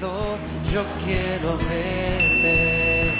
Cristo, 0.00 0.38
yo 0.72 0.84
quiero 1.04 1.58
verte, 1.58 3.12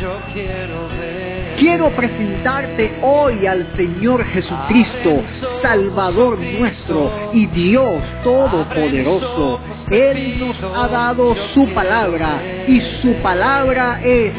yo 0.00 0.18
quiero 0.32 0.88
verte. 0.88 1.54
Quiero 1.58 1.90
presentarte 1.90 2.98
hoy 3.02 3.46
al 3.46 3.76
Señor 3.76 4.24
Jesucristo, 4.24 5.22
Salvador 5.60 6.38
nuestro 6.38 7.30
y 7.34 7.44
Dios 7.46 8.02
Todopoderoso. 8.24 9.60
Él 9.90 10.38
nos 10.40 10.56
ha 10.62 10.88
dado 10.88 11.34
su 11.52 11.68
palabra 11.74 12.40
y 12.66 12.80
su 13.02 13.12
palabra 13.16 14.00
es 14.02 14.32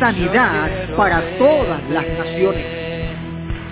sanidad 0.00 0.94
para 0.96 1.20
todas 1.36 1.82
las 1.90 2.06
naciones. 2.18 2.64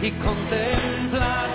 Y 0.02 0.10
contemplar 0.12 1.49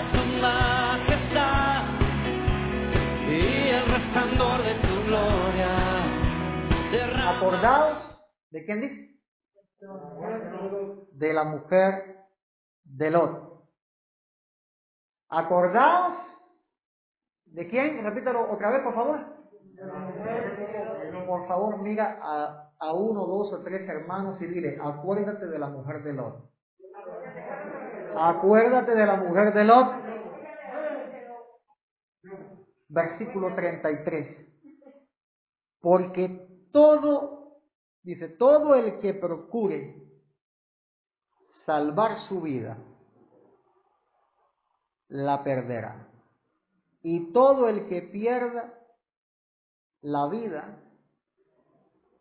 ¿de 8.51 8.65
quién 8.65 8.81
dice? 8.81 9.19
De 11.13 11.33
la 11.33 11.43
mujer 11.43 12.17
de 12.83 13.09
Lot. 13.09 13.65
Acordaos, 15.29 16.13
¿de 17.45 17.67
quién? 17.67 18.03
Repítalo 18.03 18.51
otra 18.51 18.69
vez, 18.69 18.83
por 18.83 18.93
favor. 18.93 19.19
Por 21.25 21.47
favor, 21.47 21.81
mira 21.81 22.19
a, 22.21 22.71
a 22.79 22.93
uno, 22.93 23.25
dos 23.25 23.51
o 23.53 23.63
tres 23.63 23.87
hermanos 23.89 24.39
y 24.41 24.45
dile, 24.45 24.77
acuérdate 24.81 25.47
de 25.47 25.57
la 25.59 25.67
mujer 25.67 26.03
de 26.03 26.13
Lot. 26.13 26.51
Acuérdate 28.15 28.95
de 28.95 29.05
la 29.05 29.15
mujer 29.17 29.53
de 29.53 29.63
Lot. 29.63 29.87
Versículo 32.89 33.55
33. 33.55 34.37
Porque 35.81 36.47
todo, 36.71 37.44
dice, 38.05 38.29
todo 38.29 38.75
el 38.75 38.99
que 38.99 39.15
procure 39.15 39.95
salvar 41.65 42.19
su 42.27 42.39
vida, 42.41 42.77
la 45.07 45.43
perderá. 45.43 46.07
Y 47.01 47.33
todo 47.33 47.67
el 47.67 47.87
que 47.87 48.03
pierda 48.03 48.73
la 50.01 50.27
vida, 50.27 50.83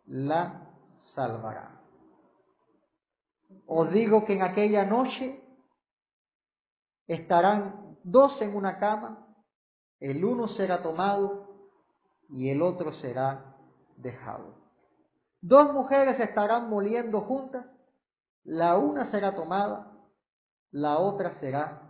la 0.06 0.70
salvará. 1.14 1.83
Os 3.67 3.91
digo 3.92 4.25
que 4.25 4.34
en 4.34 4.42
aquella 4.42 4.84
noche 4.84 5.42
estarán 7.06 7.98
dos 8.03 8.41
en 8.41 8.56
una 8.56 8.78
cama, 8.78 9.27
el 10.01 10.25
uno 10.25 10.48
será 10.48 10.83
tomado 10.83 11.47
y 12.30 12.48
el 12.48 12.62
otro 12.62 12.92
será 12.95 13.56
dejado. 13.97 14.64
Dos 15.47 15.75
mujeres 15.75 16.19
estarán 16.20 16.70
moliendo 16.70 17.20
juntas, 17.20 17.67
la 18.45 18.78
una 18.78 19.11
será 19.11 19.37
tomada, 19.37 19.92
la 20.70 20.98
otra 20.98 21.39
será 21.39 21.83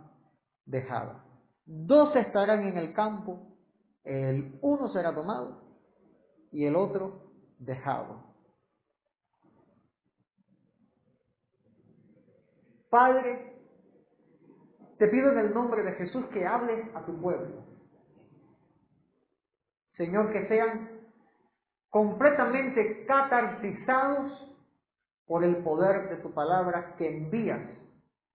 dejada. 0.65 1.23
Dos 1.65 2.13
estarán 2.17 2.67
en 2.67 2.77
el 2.77 2.91
campo, 2.91 3.55
el 4.03 4.59
uno 4.61 4.89
será 4.89 5.15
tomado 5.15 5.61
y 6.51 6.65
el 6.65 6.75
otro 6.75 7.31
dejado. 7.57 8.25
Padre, 12.89 13.57
te 14.97 15.07
pido 15.07 15.31
en 15.31 15.37
el 15.37 15.53
nombre 15.53 15.81
de 15.81 15.93
Jesús 15.93 16.25
que 16.33 16.45
hables 16.45 16.93
a 16.93 17.05
tu 17.05 17.21
pueblo. 17.21 17.63
Señor, 19.95 20.33
que 20.33 20.45
sean 20.49 20.94
completamente 21.95 23.05
catartizados 23.05 24.33
por 25.25 25.45
el 25.45 25.63
poder 25.63 26.09
de 26.09 26.17
tu 26.17 26.33
palabra 26.33 26.93
que 26.97 27.07
envías 27.07 27.69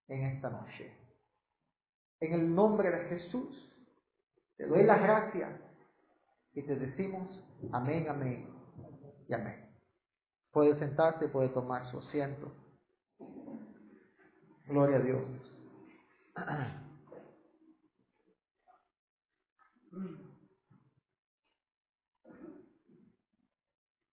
en 0.08 0.22
esta 0.28 0.48
noche. 0.48 0.90
En 2.20 2.32
el 2.32 2.54
nombre 2.54 2.90
de 2.90 3.04
Jesús, 3.10 3.70
te 4.56 4.64
doy 4.64 4.82
las 4.84 5.02
gracias 5.02 5.60
y 6.54 6.62
te 6.62 6.74
decimos 6.74 7.28
amén, 7.70 8.06
amén 8.08 8.48
y 9.28 9.34
amén. 9.34 9.70
Puede 10.52 10.78
sentarse, 10.78 11.28
puede 11.28 11.50
tomar 11.50 11.84
su 11.90 11.98
asiento. 11.98 12.50
Gloria 14.68 14.96
a 14.96 15.00
Dios. 15.00 15.22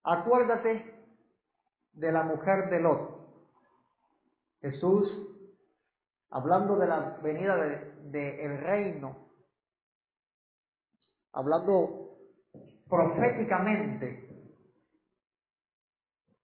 Acuérdate 0.10 0.86
de 1.92 2.12
la 2.14 2.24
mujer 2.24 2.70
de 2.70 2.80
Lot. 2.80 3.28
Jesús, 4.62 5.06
hablando 6.30 6.78
de 6.78 6.88
la 6.88 7.20
venida 7.22 7.58
del 7.58 8.12
de, 8.14 8.58
reino, 8.62 9.18
hablando 11.34 12.20
proféticamente, 12.88 14.56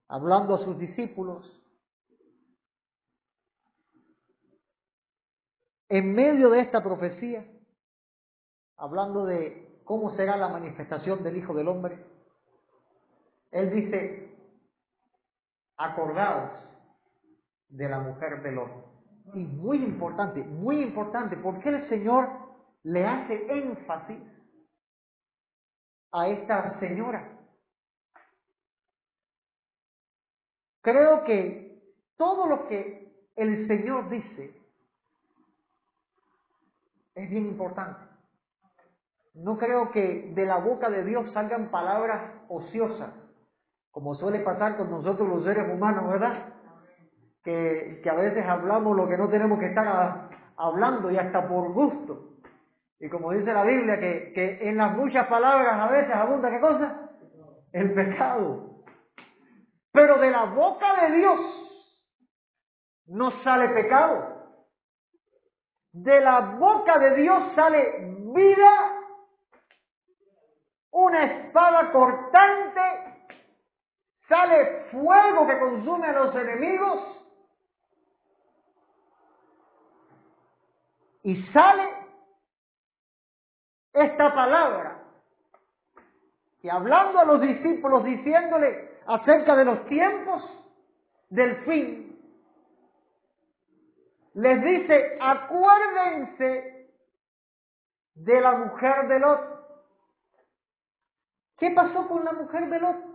hablando 0.10 0.56
a 0.56 0.66
sus 0.66 0.78
discípulos, 0.78 1.50
en 5.88 6.14
medio 6.14 6.50
de 6.50 6.60
esta 6.60 6.84
profecía, 6.84 7.50
hablando 8.76 9.26
de 9.26 9.80
cómo 9.86 10.18
será 10.18 10.36
la 10.36 10.50
manifestación 10.50 11.24
del 11.24 11.38
Hijo 11.38 11.54
del 11.54 11.70
Hombre, 11.70 12.13
Él 13.54 13.72
dice, 13.72 14.30
acordaos 15.78 16.52
de 17.70 17.90
la 17.90 18.00
mujer 18.00 18.42
de 18.42 18.52
Lot. 18.52 18.72
Y 19.34 19.40
muy 19.40 19.78
importante, 19.78 20.44
muy 20.44 20.82
importante, 20.82 21.38
porque 21.38 21.70
el 21.70 21.88
Señor 21.90 22.30
le 22.84 23.06
hace 23.06 23.46
énfasis 23.50 24.20
a 26.12 26.28
esta 26.28 26.80
señora. 26.80 27.30
Creo 30.82 31.24
que 31.24 31.82
todo 32.18 32.46
lo 32.46 32.68
que 32.68 33.30
el 33.36 33.68
Señor 33.68 34.10
dice 34.10 34.54
es 37.16 37.30
bien 37.30 37.46
importante. 37.46 38.02
No 39.34 39.58
creo 39.58 39.92
que 39.92 40.32
de 40.36 40.46
la 40.46 40.58
boca 40.58 40.90
de 40.90 41.04
Dios 41.06 41.32
salgan 41.34 41.72
palabras 41.72 42.32
ociosas, 42.50 43.14
como 43.94 44.16
suele 44.16 44.40
pasar 44.40 44.76
con 44.76 44.90
nosotros 44.90 45.30
los 45.30 45.44
seres 45.44 45.72
humanos, 45.72 46.10
¿verdad? 46.10 46.48
Que, 47.44 48.02
a 48.10 48.16
veces 48.16 48.44
hablamos 48.46 48.98
lo 48.98 49.08
que 49.08 49.18
no 49.18 49.30
tenemos 49.30 49.60
que 49.60 49.68
estar 49.68 50.30
hablando 50.58 51.12
y 51.12 51.18
hasta 51.18 51.48
por 51.48 51.72
gusto. 51.72 52.40
Y 53.00 53.08
como 53.08 53.32
dice 53.34 53.54
la 53.54 53.64
Biblia, 53.64 54.00
que, 54.00 54.34
que 54.34 54.68
en 54.68 54.78
las 54.78 54.98
muchas 54.98 55.28
palabras 55.28 55.80
a 55.80 55.92
veces 55.92 56.16
abunda 56.16 56.50
qué 56.50 56.60
cosa? 56.60 57.12
El 57.72 57.94
pecado. 57.94 58.84
Pero 59.92 60.18
de 60.18 60.32
la 60.32 60.46
boca 60.46 61.06
de 61.06 61.16
Dios 61.16 61.40
no 63.06 63.30
sale 63.44 63.70
pecado. 63.70 64.34
De 65.92 66.20
la 66.20 66.40
boca 66.58 66.98
de 66.98 67.16
Dios 67.18 67.44
sale 67.54 68.16
vida, 68.34 68.72
una 70.90 71.24
espada 71.26 71.92
cortante, 71.92 72.73
sale 74.34 74.86
fuego 74.90 75.46
que 75.46 75.60
consume 75.60 76.08
a 76.08 76.14
los 76.14 76.36
enemigos 76.36 77.02
y 81.22 81.36
sale 81.52 81.88
esta 83.94 84.34
palabra 84.34 85.04
y 86.64 86.70
hablando 86.70 87.20
a 87.20 87.26
los 87.26 87.42
discípulos 87.42 88.04
diciéndole 88.06 88.98
acerca 89.06 89.56
de 89.56 89.66
los 89.66 89.86
tiempos 89.86 90.44
del 91.30 91.58
fin, 91.66 92.20
les 94.34 94.64
dice, 94.64 95.18
acuérdense 95.22 96.90
de 98.16 98.42
la 98.42 98.54
mujer 98.54 99.08
de 99.10 99.20
Lot. 99.20 99.42
¿Qué 101.58 101.70
pasó 101.70 102.08
con 102.08 102.26
la 102.26 102.32
mujer 102.32 102.68
de 102.70 102.80
Lot? 102.80 103.13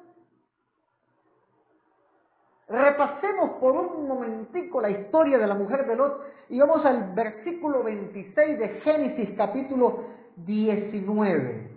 Repasemos 2.69 3.53
por 3.61 3.73
un 3.73 4.07
momentico 4.07 4.81
la 4.81 4.91
historia 4.91 5.39
de 5.39 5.47
la 5.47 5.55
mujer 5.55 5.87
de 5.87 5.97
Lot 5.97 6.23
y 6.51 6.61
vamos 6.61 6.85
al 6.85 7.15
versículo 7.15 7.83
26 7.83 8.59
de 8.59 8.69
Génesis 8.81 9.31
capítulo 9.39 10.05
19. 10.37 11.71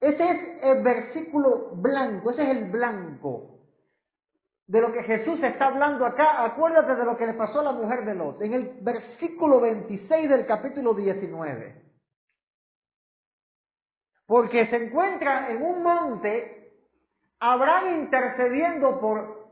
Ese 0.00 0.30
es 0.30 0.62
el 0.62 0.82
versículo 0.82 1.70
blanco, 1.72 2.30
ese 2.30 2.42
es 2.44 2.48
el 2.50 2.70
blanco 2.70 3.54
de 4.68 4.80
lo 4.80 4.92
que 4.92 5.02
Jesús 5.02 5.42
está 5.42 5.66
hablando 5.66 6.06
acá. 6.06 6.44
Acuérdate 6.44 6.94
de 6.94 7.04
lo 7.04 7.16
que 7.16 7.26
le 7.26 7.34
pasó 7.34 7.60
a 7.60 7.64
la 7.64 7.72
mujer 7.72 8.04
de 8.04 8.14
Lot. 8.14 8.40
En 8.42 8.54
el 8.54 8.78
versículo 8.80 9.60
26 9.60 10.30
del 10.30 10.46
capítulo 10.46 10.94
19. 10.94 11.82
Porque 14.26 14.66
se 14.68 14.76
encuentra 14.76 15.50
en 15.50 15.62
un 15.62 15.82
monte 15.82 16.63
Abraham 17.52 18.04
intercediendo 18.04 18.98
por 19.00 19.44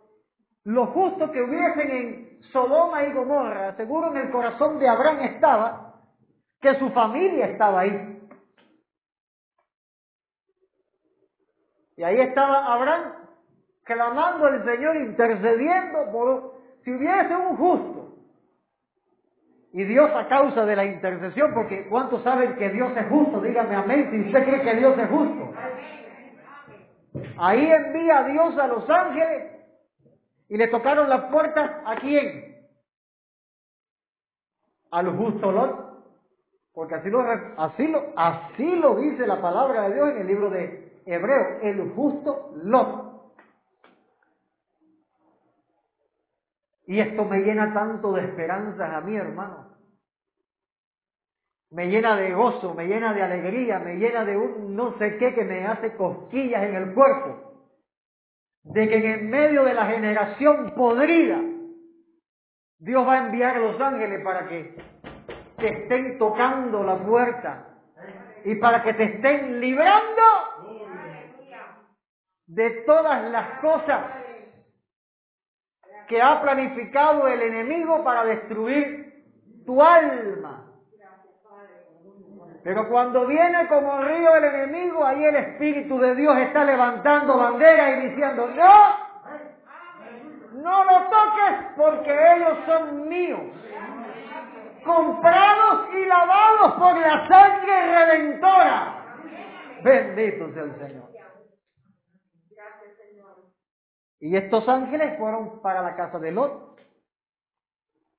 los 0.64 0.88
justos 0.90 1.30
que 1.30 1.42
hubiesen 1.42 1.90
en 1.90 2.40
Sodoma 2.52 3.04
y 3.04 3.12
Gomorra. 3.12 3.76
Seguro 3.76 4.10
en 4.12 4.16
el 4.16 4.30
corazón 4.30 4.78
de 4.78 4.88
Abraham 4.88 5.20
estaba 5.20 5.94
que 6.60 6.74
su 6.78 6.90
familia 6.90 7.48
estaba 7.48 7.80
ahí. 7.80 8.18
Y 11.96 12.02
ahí 12.02 12.20
estaba 12.20 12.72
Abraham 12.72 13.12
clamando 13.84 14.46
al 14.46 14.64
Señor, 14.64 14.96
intercediendo 14.96 16.10
por 16.12 16.54
si 16.84 16.92
hubiese 16.92 17.36
un 17.36 17.56
justo. 17.56 18.16
Y 19.74 19.84
Dios 19.84 20.10
a 20.14 20.28
causa 20.28 20.64
de 20.64 20.76
la 20.76 20.84
intercesión, 20.84 21.52
porque 21.52 21.88
¿cuántos 21.88 22.22
saben 22.22 22.56
que 22.56 22.70
Dios 22.70 22.92
es 22.96 23.06
justo? 23.08 23.40
Dígame 23.40 23.74
amén 23.74 24.08
si 24.10 24.20
usted 24.28 24.44
cree 24.44 24.62
que 24.62 24.74
Dios 24.76 24.98
es 24.98 25.10
justo. 25.10 25.52
Ahí 27.38 27.66
envía 27.66 28.18
a 28.18 28.28
Dios 28.28 28.58
a 28.58 28.66
los 28.66 28.88
ángeles 28.88 29.52
y 30.48 30.56
le 30.56 30.68
tocaron 30.68 31.08
las 31.08 31.24
puertas 31.24 31.70
a 31.84 31.96
quién? 31.96 32.68
Al 34.90 35.16
justo 35.16 35.52
Lot. 35.52 35.92
Porque 36.74 36.94
así 36.94 37.10
lo, 37.10 37.20
así 37.58 37.86
lo, 37.86 38.12
así 38.16 38.76
lo 38.76 38.94
dice 38.96 39.26
la 39.26 39.42
palabra 39.42 39.88
de 39.88 39.94
Dios 39.94 40.10
en 40.10 40.18
el 40.22 40.26
libro 40.26 40.48
de 40.48 41.02
Hebreo, 41.04 41.60
el 41.60 41.92
justo 41.94 42.52
Lot. 42.62 43.12
Y 46.86 46.98
esto 47.00 47.24
me 47.24 47.38
llena 47.40 47.72
tanto 47.74 48.12
de 48.12 48.24
esperanzas 48.24 48.90
a 48.92 49.00
mí, 49.02 49.16
hermano. 49.16 49.71
Me 51.72 51.86
llena 51.86 52.16
de 52.16 52.34
gozo, 52.34 52.74
me 52.74 52.86
llena 52.86 53.14
de 53.14 53.22
alegría, 53.22 53.78
me 53.78 53.94
llena 53.94 54.26
de 54.26 54.36
un 54.36 54.76
no 54.76 54.96
sé 54.98 55.16
qué 55.16 55.34
que 55.34 55.44
me 55.44 55.66
hace 55.66 55.96
cosquillas 55.96 56.64
en 56.64 56.74
el 56.76 56.94
cuerpo. 56.94 57.50
De 58.64 58.88
que 58.88 59.14
en 59.14 59.30
medio 59.30 59.64
de 59.64 59.72
la 59.72 59.86
generación 59.86 60.74
podrida, 60.74 61.40
Dios 62.78 63.08
va 63.08 63.14
a 63.14 63.26
enviar 63.26 63.56
a 63.56 63.60
los 63.60 63.80
ángeles 63.80 64.22
para 64.22 64.48
que 64.48 64.76
te 65.56 65.68
estén 65.68 66.18
tocando 66.18 66.82
la 66.84 66.98
puerta 66.98 67.68
y 68.44 68.56
para 68.56 68.82
que 68.82 68.92
te 68.92 69.04
estén 69.04 69.60
librando 69.60 70.22
de 72.48 72.70
todas 72.84 73.30
las 73.30 73.60
cosas 73.60 74.04
que 76.06 76.20
ha 76.20 76.42
planificado 76.42 77.28
el 77.28 77.40
enemigo 77.40 78.04
para 78.04 78.24
destruir 78.24 79.24
tu 79.64 79.80
alma. 79.80 80.71
Pero 82.64 82.88
cuando 82.88 83.26
viene 83.26 83.66
como 83.66 84.02
río 84.02 84.36
el 84.36 84.44
enemigo, 84.44 85.04
ahí 85.04 85.24
el 85.24 85.34
Espíritu 85.34 85.98
de 85.98 86.14
Dios 86.14 86.36
está 86.38 86.64
levantando 86.64 87.36
bandera 87.36 87.90
y 87.90 88.08
diciendo, 88.08 88.48
no, 88.54 88.96
no 90.62 90.84
lo 90.84 90.92
toques 91.10 91.66
porque 91.76 92.34
ellos 92.36 92.58
son 92.66 93.08
míos, 93.08 93.40
comprados 94.84 95.88
y 95.92 96.04
lavados 96.06 96.74
por 96.74 96.98
la 96.98 97.26
sangre 97.26 98.06
redentora. 98.06 98.98
Bendito 99.82 100.52
sea 100.52 100.62
el 100.62 100.78
Señor. 100.78 101.12
Y 104.20 104.36
estos 104.36 104.68
ángeles 104.68 105.18
fueron 105.18 105.60
para 105.62 105.82
la 105.82 105.96
casa 105.96 106.20
de 106.20 106.30
Lot 106.30 106.80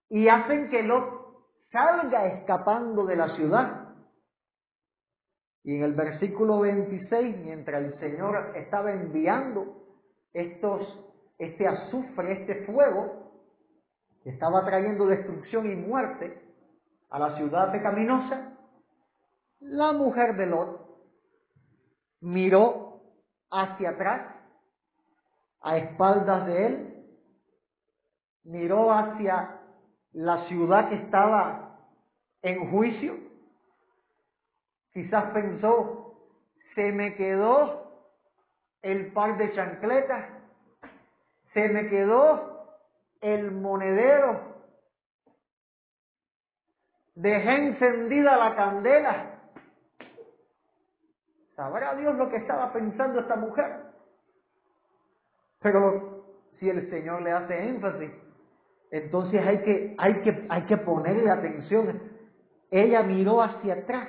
y 0.10 0.28
hacen 0.28 0.70
que 0.70 0.84
Lot 0.84 1.24
salga 1.72 2.26
escapando 2.26 3.06
de 3.06 3.16
la 3.16 3.30
ciudad. 3.30 3.83
Y 5.64 5.76
en 5.76 5.84
el 5.84 5.94
versículo 5.94 6.60
26, 6.60 7.38
mientras 7.46 7.84
el 7.84 8.00
Señor 8.00 8.54
estaba 8.56 8.92
enviando 8.92 9.66
estos, 10.34 10.82
este 11.38 11.68
azufre, 11.68 12.42
este 12.42 12.66
fuego, 12.66 13.32
que 14.24 14.30
estaba 14.30 14.66
trayendo 14.66 15.06
destrucción 15.06 15.72
y 15.72 15.76
muerte 15.76 16.42
a 17.10 17.20
la 17.20 17.38
ciudad 17.38 17.72
pecaminosa, 17.72 18.58
la 19.60 19.94
mujer 19.94 20.36
de 20.36 20.46
Lot 20.48 20.82
miró 22.20 23.02
hacia 23.50 23.92
atrás 23.92 24.36
a 25.62 25.78
espaldas 25.78 26.46
de 26.48 26.66
él, 26.66 27.06
miró 28.44 28.92
hacia 28.92 29.62
la 30.12 30.46
ciudad 30.48 30.90
que 30.90 30.96
estaba 30.96 31.80
en 32.42 32.70
juicio, 32.72 33.16
quizás 34.94 35.26
pensó, 35.32 36.16
se 36.76 36.92
me 36.92 37.16
quedó 37.16 37.92
el 38.82 39.12
par 39.12 39.38
de 39.38 39.52
chancletas, 39.54 40.26
se 41.54 41.68
me 41.70 41.90
quedó 41.90 42.68
el 43.22 43.52
monedero, 43.52 44.40
dejé 47.16 47.56
encendida 47.56 48.38
la 48.38 48.56
candela. 48.56 49.30
¿Sabrá 51.56 51.96
Dios 51.96 52.16
lo 52.16 52.30
que 52.30 52.38
estaba 52.38 52.74
pensando 52.74 53.20
esta 53.20 53.36
mujer? 53.36 53.84
Pero 55.60 56.26
si 56.60 56.70
el 56.70 56.90
Señor 56.90 57.22
le 57.22 57.32
hace 57.32 57.68
énfasis, 57.68 58.12
entonces 58.92 59.46
hay 59.46 59.60
que, 59.60 59.96
hay 59.98 60.22
que, 60.22 60.46
hay 60.50 60.64
que 60.64 60.78
ponerle 60.78 61.30
atención. 61.30 62.02
Ella 62.70 63.04
miró 63.04 63.42
hacia 63.42 63.76
atrás 63.76 64.08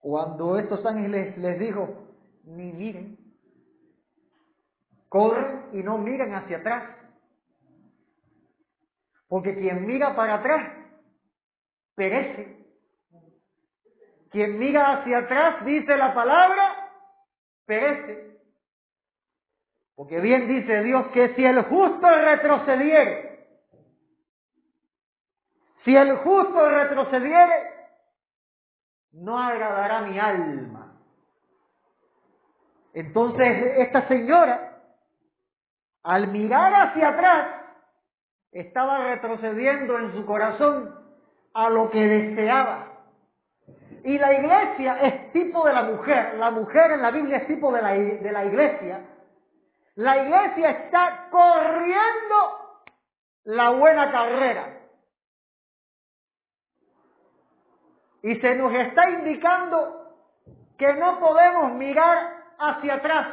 cuando 0.00 0.58
estos 0.58 0.84
ángeles 0.84 1.36
les 1.38 1.58
dijo, 1.60 1.88
ni 2.44 2.72
miren, 2.72 3.18
corren 5.08 5.66
y 5.72 5.82
no 5.82 5.98
miren 5.98 6.34
hacia 6.34 6.58
atrás. 6.58 6.96
Porque 9.28 9.54
quien 9.54 9.86
mira 9.86 10.16
para 10.16 10.36
atrás, 10.36 10.72
perece. 11.94 12.58
Quien 14.30 14.58
mira 14.58 14.94
hacia 14.94 15.18
atrás, 15.18 15.64
dice 15.64 15.96
la 15.96 16.14
palabra, 16.14 16.90
perece. 17.66 18.40
Porque 19.94 20.18
bien 20.20 20.48
dice 20.48 20.82
Dios 20.82 21.08
que 21.08 21.34
si 21.34 21.44
el 21.44 21.62
justo 21.64 22.08
retrocediere, 22.08 23.46
si 25.84 25.94
el 25.94 26.16
justo 26.18 26.68
retrocediere, 26.70 27.69
no 29.12 29.38
agradará 29.38 30.02
mi 30.02 30.18
alma. 30.18 30.92
Entonces 32.92 33.78
esta 33.78 34.08
señora, 34.08 34.78
al 36.02 36.28
mirar 36.28 36.72
hacia 36.74 37.08
atrás, 37.10 37.48
estaba 38.52 38.98
retrocediendo 39.04 39.98
en 39.98 40.12
su 40.12 40.24
corazón 40.26 40.94
a 41.54 41.68
lo 41.68 41.90
que 41.90 42.00
deseaba. 42.00 42.86
Y 44.02 44.18
la 44.18 44.32
iglesia 44.32 44.96
es 45.02 45.32
tipo 45.32 45.64
de 45.66 45.72
la 45.72 45.82
mujer. 45.82 46.34
La 46.34 46.50
mujer 46.50 46.92
en 46.92 47.02
la 47.02 47.10
Biblia 47.10 47.38
es 47.38 47.46
tipo 47.46 47.70
de 47.70 47.82
la, 47.82 47.96
iglesia 47.96 49.04
la 49.96 50.16
iglesia 50.16 50.70
está 50.70 51.28
corriendo 51.30 52.58
la 53.44 53.70
buena 53.70 54.10
carrera. 54.10 54.79
Y 58.22 58.36
se 58.36 58.54
nos 58.54 58.72
está 58.72 59.10
indicando 59.10 60.14
que 60.76 60.92
no 60.94 61.20
podemos 61.20 61.72
mirar 61.72 62.44
hacia 62.58 62.94
atrás. 62.94 63.28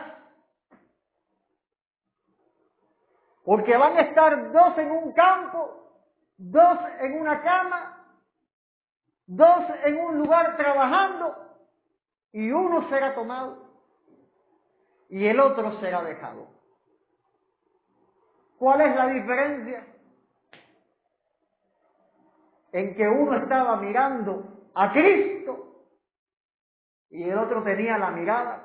Porque 3.43 3.77
van 3.77 3.97
a 3.97 4.01
estar 4.01 4.51
dos 4.51 4.77
en 4.77 4.91
un 4.91 5.13
campo, 5.13 5.91
dos 6.37 6.77
en 6.99 7.21
una 7.21 7.41
cama, 7.41 8.05
dos 9.25 9.63
en 9.83 9.99
un 9.99 10.17
lugar 10.17 10.57
trabajando 10.57 11.35
y 12.31 12.51
uno 12.51 12.89
será 12.89 13.15
tomado 13.15 13.67
y 15.09 15.25
el 15.25 15.39
otro 15.39 15.79
será 15.79 16.03
dejado. 16.03 16.47
¿Cuál 18.57 18.81
es 18.81 18.95
la 18.95 19.07
diferencia? 19.07 19.87
En 22.71 22.95
que 22.95 23.07
uno 23.07 23.37
estaba 23.37 23.77
mirando 23.77 24.56
a 24.79 24.91
Cristo 24.93 25.83
y 27.09 27.23
el 27.23 27.37
otro 27.37 27.63
tenía 27.63 27.97
la 27.97 28.11
mirada 28.11 28.63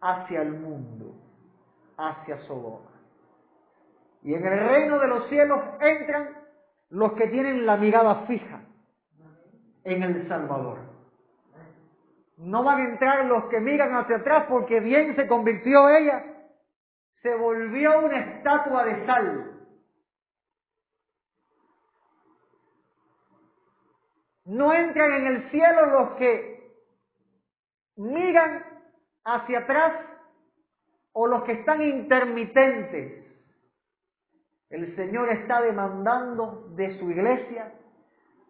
hacia 0.00 0.42
el 0.42 0.52
mundo, 0.52 1.16
hacia 1.96 2.38
Sodoma. 2.46 2.90
Y 4.22 4.34
en 4.34 4.46
el 4.46 4.68
reino 4.68 5.00
de 5.00 5.08
los 5.08 5.28
cielos 5.28 5.60
entran 5.80 6.30
los 6.90 7.12
que 7.14 7.26
tienen 7.26 7.66
la 7.66 7.76
mirada 7.76 8.26
fija 8.26 8.60
en 9.82 10.02
el 10.04 10.28
Salvador. 10.28 10.78
No 12.36 12.62
van 12.62 12.78
a 12.78 12.88
entrar 12.88 13.24
los 13.24 13.46
que 13.46 13.58
miran 13.58 13.96
hacia 13.96 14.16
atrás 14.16 14.46
porque 14.48 14.78
bien 14.78 15.16
se 15.16 15.26
convirtió 15.26 15.88
ella 15.88 16.32
se 17.22 17.34
volvió 17.36 18.00
una 18.00 18.18
estatua 18.18 18.84
de 18.84 19.06
sal. 19.06 19.51
No 24.44 24.72
entran 24.72 25.12
en 25.12 25.26
el 25.26 25.50
cielo 25.50 25.86
los 25.86 26.10
que 26.16 26.52
miran 27.96 28.64
hacia 29.24 29.60
atrás 29.60 29.94
o 31.12 31.26
los 31.26 31.44
que 31.44 31.52
están 31.52 31.82
intermitentes. 31.82 33.24
El 34.70 34.96
Señor 34.96 35.28
está 35.30 35.60
demandando 35.60 36.68
de 36.74 36.98
su 36.98 37.10
iglesia 37.10 37.72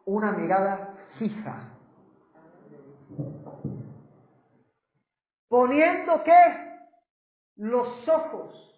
una 0.05 0.33
mirada 0.33 0.95
fija. 1.19 1.69
Poniendo 5.49 6.23
que 6.25 6.73
los 7.57 8.09
ojos 8.09 8.73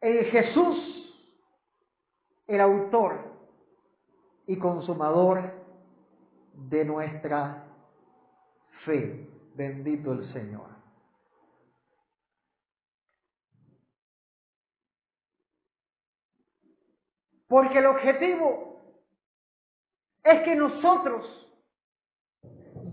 en 0.00 0.24
Jesús, 0.26 1.14
el 2.46 2.60
autor 2.60 3.18
y 4.46 4.56
consumador 4.58 5.63
de 6.54 6.84
nuestra 6.84 7.64
fe. 8.84 9.28
Bendito 9.54 10.12
el 10.12 10.32
Señor. 10.32 10.68
Porque 17.46 17.78
el 17.78 17.86
objetivo 17.86 18.74
es 20.24 20.42
que 20.42 20.56
nosotros, 20.56 21.24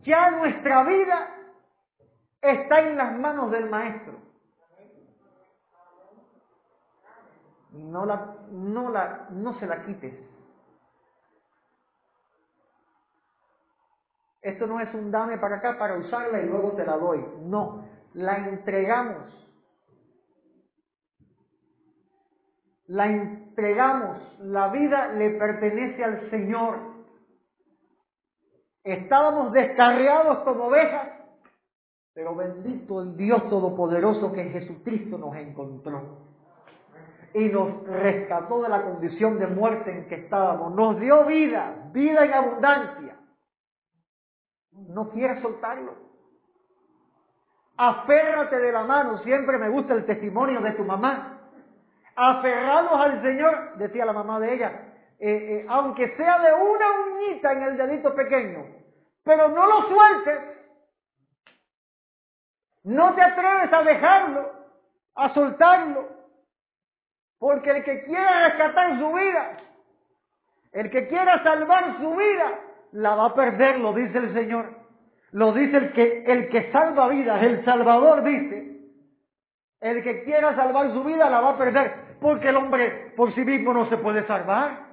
ya 0.04 0.32
nuestra 0.32 0.84
vida 0.84 1.36
está 2.42 2.82
en 2.82 2.98
las 2.98 3.18
manos 3.18 3.52
del 3.52 3.70
Maestro. 3.70 4.20
No, 7.72 8.06
la, 8.06 8.36
no, 8.52 8.90
la, 8.90 9.28
no 9.32 9.58
se 9.60 9.66
la 9.66 9.86
quites. 9.86 10.31
Esto 14.42 14.66
no 14.66 14.80
es 14.80 14.92
un 14.94 15.12
dame 15.12 15.38
para 15.38 15.58
acá 15.58 15.78
para 15.78 15.98
usarla 15.98 16.42
y 16.42 16.48
luego 16.48 16.72
te 16.72 16.86
la 16.86 16.98
doy. 16.98 17.24
No, 17.44 17.86
la 18.14 18.38
entregamos. 18.38 19.38
La 22.88 23.06
entregamos. 23.06 24.18
La 24.40 24.70
vida 24.70 25.10
le 25.10 25.32
pertenece 25.32 26.04
al 26.04 26.30
Señor. 26.32 26.80
Estábamos 28.84 29.54
descarriados 29.54 30.40
como 30.40 30.66
ovejas, 30.66 31.08
pero 32.14 32.36
bendito 32.36 33.02
el 33.02 33.16
Dios 33.16 33.48
Todopoderoso 33.48 34.34
que 34.34 34.46
Jesucristo 34.46 35.20
nos 35.20 35.36
encontró 35.36 36.32
y 37.34 37.46
nos 37.46 37.84
rescató 37.88 38.64
de 38.64 38.70
la 38.70 38.84
condición 38.84 39.40
de 39.40 39.48
muerte 39.48 39.92
en 39.92 40.08
que 40.08 40.16
estábamos. 40.16 40.74
Nos 40.74 41.00
dio 41.00 41.26
vida, 41.26 41.90
vida 41.94 42.26
en 42.26 42.34
abundancia. 42.34 43.21
No 44.72 45.10
quieras 45.10 45.42
soltarlo. 45.42 45.96
Aférrate 47.78 48.60
de 48.60 48.72
la 48.72 48.84
mano. 48.84 49.18
Siempre 49.20 49.58
me 49.58 49.70
gusta 49.70 49.94
el 49.94 50.06
testimonio 50.06 50.62
de 50.62 50.72
tu 50.72 50.84
mamá. 50.84 51.40
Aferrados 52.16 53.00
al 53.00 53.22
Señor, 53.22 53.78
decía 53.78 54.06
la 54.06 54.14
mamá 54.14 54.40
de 54.40 54.54
ella, 54.54 54.92
eh, 55.20 55.30
eh, 55.30 55.66
aunque 55.70 56.16
sea 56.16 56.40
de 56.40 56.54
una 56.54 56.86
uñita 56.92 57.54
en 57.54 57.64
el 57.64 57.78
dedito 57.78 58.14
pequeño, 58.14 58.66
pero 59.24 59.48
no 59.50 59.66
lo 59.66 59.88
sueltes. 59.88 60.40
No 62.84 63.14
te 63.14 63.22
atreves 63.22 63.72
a 63.72 63.84
dejarlo, 63.84 64.52
a 65.16 65.34
soltarlo, 65.34 66.10
porque 67.38 67.70
el 67.70 67.84
que 67.84 68.04
quiera 68.04 68.50
rescatar 68.50 69.00
su 69.00 69.12
vida, 69.14 69.58
el 70.72 70.90
que 70.90 71.08
quiera 71.08 71.44
salvar 71.44 71.98
su 72.00 72.16
vida, 72.16 72.60
la 72.92 73.16
va 73.16 73.26
a 73.28 73.34
perder, 73.34 73.80
lo 73.80 73.94
dice 73.94 74.18
el 74.18 74.34
Señor. 74.34 74.82
Lo 75.32 75.54
dice 75.54 75.78
el 75.78 75.94
que, 75.94 76.24
el 76.26 76.50
que 76.50 76.72
salva 76.72 77.08
vidas, 77.08 77.42
el 77.44 77.64
Salvador 77.64 78.24
dice. 78.24 78.72
El 79.80 80.04
que 80.04 80.24
quiera 80.24 80.56
salvar 80.56 80.92
su 80.92 81.04
vida 81.04 81.30
la 81.30 81.42
va 81.42 81.52
a 81.52 81.58
perder, 81.58 82.18
porque 82.20 82.50
el 82.50 82.58
hombre 82.58 83.14
por 83.16 83.34
sí 83.34 83.42
mismo 83.42 83.74
no 83.74 83.90
se 83.90 83.98
puede 83.98 84.26
salvar. 84.28 84.92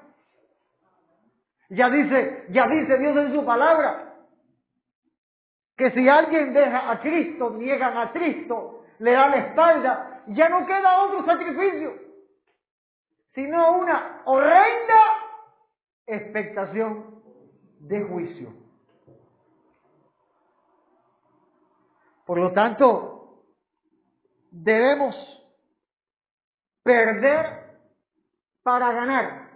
Ya 1.70 1.90
dice, 1.90 2.46
ya 2.48 2.66
dice 2.66 2.96
Dios 2.98 3.16
en 3.16 3.34
su 3.34 3.44
palabra, 3.44 4.14
que 5.76 5.90
si 5.90 6.08
alguien 6.08 6.54
deja 6.54 6.90
a 6.90 7.00
Cristo, 7.00 7.50
niegan 7.50 7.98
a 7.98 8.12
Cristo, 8.12 8.84
le 9.00 9.12
da 9.12 9.28
la 9.28 9.36
espalda, 9.36 10.22
ya 10.28 10.48
no 10.48 10.66
queda 10.66 11.02
otro 11.02 11.24
sacrificio, 11.26 11.94
sino 13.34 13.78
una 13.78 14.22
horrenda 14.24 15.00
expectación 16.06 17.17
de 17.80 18.02
juicio. 18.04 18.52
Por 22.26 22.38
lo 22.38 22.52
tanto, 22.52 23.42
debemos 24.50 25.14
perder 26.82 27.78
para 28.62 28.92
ganar. 28.92 29.48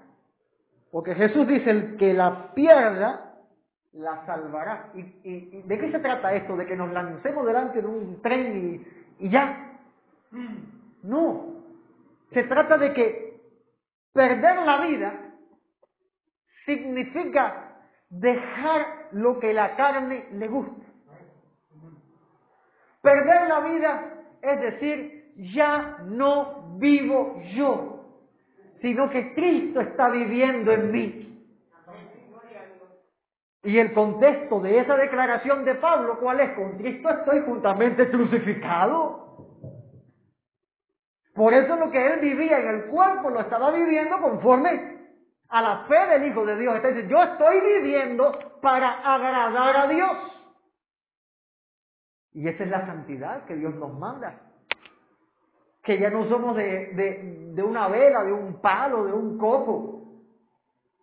Porque 0.91 1.15
Jesús 1.15 1.47
dice, 1.47 1.71
el 1.71 1.97
que 1.97 2.15
la 2.15 2.55
pierda, 2.55 3.35
la 3.93 4.25
salvará. 4.27 4.91
¿Y, 4.95 5.63
de 5.63 5.79
qué 5.79 5.93
se 5.93 5.99
trata 5.99 6.35
esto? 6.35 6.57
¿De 6.57 6.67
que 6.67 6.77
nos 6.77 6.91
lancemos 6.93 7.47
delante 7.47 7.81
de 7.81 7.87
un 7.87 8.23
tren 8.23 8.85
y, 9.19 9.27
y 9.27 9.31
ya? 9.31 9.79
No. 11.03 11.63
Se 12.33 12.45
trata 12.45 12.79
de 12.79 12.95
que 12.95 13.41
perder 14.13 14.63
la 14.63 14.87
vida 14.87 15.35
significa 16.65 17.72
dejar 18.13 19.09
lo 19.13 19.41
que 19.41 19.55
la 19.55 19.75
carne 19.75 20.27
le 20.33 20.47
gusta. 20.49 20.87
Perder 23.01 23.49
la 23.49 23.61
vida 23.61 24.15
es 24.43 24.61
decir, 24.61 25.33
ya 25.55 25.99
no 26.05 26.77
vivo 26.79 27.41
yo, 27.55 28.05
sino 28.81 29.09
que 29.09 29.35
Cristo 29.35 29.81
está 29.81 30.11
viviendo 30.11 30.73
en 30.73 30.93
mí. 30.93 31.29
Y 33.65 33.79
el 33.79 33.93
contexto 33.93 34.61
de 34.61 34.79
esa 34.81 34.97
declaración 34.97 35.65
de 35.65 35.77
Pablo, 35.77 36.19
¿cuál 36.19 36.41
es? 36.41 36.51
Con 36.55 36.77
Cristo 36.79 37.09
estoy 37.09 37.43
juntamente 37.43 38.11
crucificado. 38.11 39.23
Por 41.35 41.55
eso 41.55 41.77
lo 41.77 41.91
que 41.91 42.05
él 42.05 42.21
vivía 42.21 42.59
en 42.59 42.69
el 42.69 42.85
cuerpo 42.87 43.31
lo 43.31 43.41
estaba 43.41 43.71
viviendo 43.71 44.21
conforme 44.21 45.02
a 45.53 45.61
la 45.61 45.77
fe 45.85 46.07
del 46.09 46.29
Hijo 46.29 46.47
de 46.47 46.57
Dios. 46.57 46.77
Entonces 46.77 47.09
yo 47.09 47.23
estoy 47.23 47.61
viviendo 47.61 48.33
para 48.63 49.15
agradar 49.15 49.77
a 49.77 49.87
Dios. 49.87 50.11
Y 52.33 52.49
esa 52.49 52.65
es 52.65 52.71
la 52.71 52.87
santidad 52.87 53.45
que 53.45 53.57
Dios 53.57 53.75
nos 53.75 53.93
manda. 53.99 54.41
Que 55.83 55.99
ya 55.99 56.09
no 56.09 56.27
somos 56.29 56.57
de, 56.57 57.53
de, 57.55 57.63
una 57.63 57.89
vela, 57.89 58.25
de 58.25 58.33
un 58.33 58.63
palo, 58.63 59.05
de 59.05 59.13
un 59.13 59.37
coco, 59.37 60.23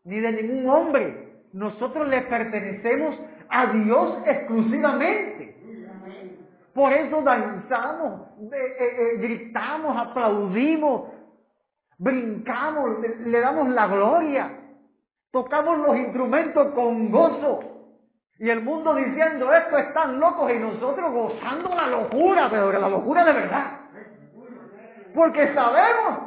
ni 0.05 0.19
de 0.19 0.31
ningún 0.31 0.67
hombre. 0.67 1.43
Nosotros 1.53 2.07
le 2.07 2.21
pertenecemos 2.23 3.19
a 3.49 3.67
Dios 3.67 4.17
exclusivamente. 4.25 5.57
Por 6.73 6.91
eso 6.91 7.21
danzamos, 7.21 8.21
eh, 8.51 8.77
eh, 8.79 9.17
gritamos, 9.17 9.95
aplaudimos, 9.95 11.09
brincamos, 11.99 12.99
le, 13.25 13.39
damos 13.41 13.69
la 13.69 13.87
gloria, 13.87 14.51
tocamos 15.31 15.77
los 15.79 15.97
instrumentos 15.97 16.73
con 16.73 17.11
gozo. 17.11 17.59
Y 18.39 18.49
el 18.49 18.61
mundo 18.61 18.95
diciendo, 18.95 19.53
esto 19.53 19.77
están 19.77 20.17
locos 20.19 20.49
y 20.51 20.55
nosotros 20.55 21.11
gozando 21.11 21.75
la 21.75 21.87
locura, 21.87 22.47
pero 22.49 22.71
la 22.71 22.87
locura 22.87 23.25
de 23.25 23.33
verdad. 23.33 23.79
Porque 25.13 25.53
sabemos, 25.53 26.19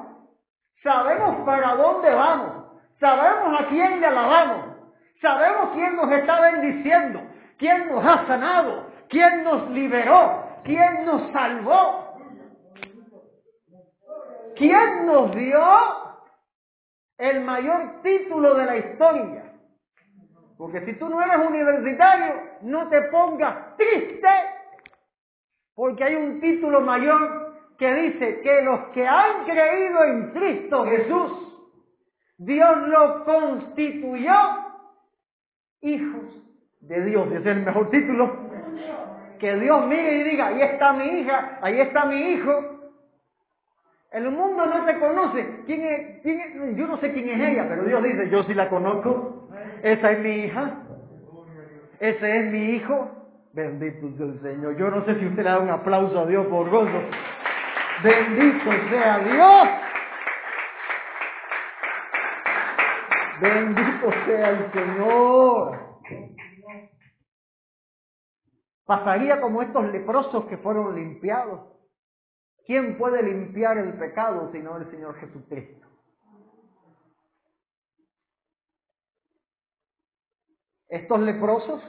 sabemos 0.83 1.47
para 1.47 1.75
dónde 1.75 2.15
vamos, 2.15 2.65
sabemos 3.01 3.61
a 3.61 3.67
quién 3.69 4.01
le 4.01 4.07
alabamos, 4.07 4.77
sabemos 5.23 5.71
quién 5.73 5.97
nos 5.97 6.13
está 6.13 6.41
bendiciendo, 6.41 7.23
quién 7.57 7.89
nos 7.89 8.05
ha 8.05 8.27
sanado, 8.27 8.89
quién 9.09 9.43
nos 9.45 9.71
liberó, 9.71 10.45
quién 10.65 11.07
nos 11.07 11.33
salvó, 11.33 12.12
quién 14.63 15.07
nos 15.07 15.35
dio 15.35 15.61
el 17.19 17.41
mayor 17.41 18.03
título 18.03 18.55
de 18.55 18.65
la 18.65 18.77
historia. 18.77 19.53
Porque 20.57 20.85
si 20.87 20.93
tú 20.95 21.09
no 21.09 21.21
eres 21.21 21.45
universitario, 21.45 22.35
no 22.63 22.89
te 22.89 23.03
pongas 23.03 23.77
triste, 23.77 24.29
porque 25.75 26.05
hay 26.05 26.15
un 26.15 26.41
título 26.41 26.81
mayor 26.81 27.57
que 27.77 27.93
dice 27.93 28.41
que 28.43 28.63
los 28.63 28.81
que 28.91 29.07
han 29.07 29.45
creído 29.45 30.05
en 30.05 30.31
Cristo 30.31 30.85
Jesús, 30.85 31.33
Dios 32.39 32.77
lo 32.89 33.25
constituyó 33.25 34.35
hijos 35.81 36.37
de 36.83 37.05
Dios. 37.05 37.33
Es 37.33 37.47
el 37.47 37.65
mejor 37.65 37.91
título. 37.91 38.53
Que 39.41 39.57
Dios 39.57 39.87
mire 39.89 40.19
y 40.19 40.23
diga, 40.23 40.47
ahí 40.49 40.63
está 40.63 40.93
mi 40.93 41.05
hija, 41.05 41.59
ahí 41.63 41.81
está 41.81 42.05
mi 42.05 42.17
hijo. 42.17 42.72
El 44.13 44.31
mundo 44.31 44.67
no 44.67 44.85
te 44.85 44.99
conoce. 44.99 45.63
¿Quién 45.65 45.85
es, 45.87 46.23
quién? 46.23 46.77
Yo 46.77 46.87
no 46.87 46.99
sé 46.99 47.13
quién 47.13 47.29
es 47.31 47.51
ella, 47.51 47.67
pero 47.67 47.85
Dios 47.85 48.03
dice, 48.03 48.29
yo 48.29 48.43
sí 48.43 48.53
la 48.53 48.69
conozco. 48.69 49.49
Esa 49.83 50.13
es 50.13 50.19
mi 50.19 50.31
hija. 50.45 50.83
Ese 51.99 52.37
es 52.37 52.53
mi 52.53 52.77
hijo. 52.77 53.11
Bendito 53.53 54.11
sea 54.17 54.27
el 54.27 54.41
Señor. 54.41 54.77
Yo 54.77 54.91
no 54.91 55.05
sé 55.05 55.19
si 55.19 55.27
usted 55.27 55.43
le 55.43 55.51
da 55.51 55.59
un 55.59 55.71
aplauso 55.71 56.19
a 56.21 56.27
Dios 56.27 56.47
por 56.47 56.69
gozo. 56.69 57.03
Bendito 58.03 58.71
sea 58.91 59.19
Dios. 59.19 59.69
Bendito 63.41 64.13
sea 64.27 64.51
el 64.51 64.73
Señor. 64.73 65.79
Pasaría 68.85 69.41
como 69.41 69.63
estos 69.63 69.91
leprosos 69.91 70.45
que 70.47 70.59
fueron 70.59 70.95
limpiados. 70.95 71.73
¿Quién 72.65 72.97
puede 72.97 73.23
limpiar 73.23 73.79
el 73.79 73.95
pecado 73.95 74.51
sino 74.53 74.77
el 74.77 74.91
Señor 74.91 75.17
Jesucristo? 75.17 75.87
Estos 80.89 81.21
leprosos 81.21 81.83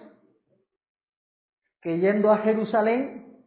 que 1.82 2.00
yendo 2.00 2.32
a 2.32 2.38
Jerusalén, 2.40 3.44